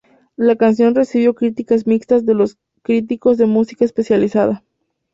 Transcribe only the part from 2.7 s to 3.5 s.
críticos de